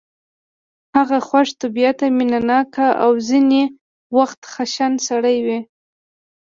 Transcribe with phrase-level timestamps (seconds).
[0.95, 3.63] هغه خوش طبیعته مینه ناک او ځینې
[4.17, 5.47] وخت خشن سړی و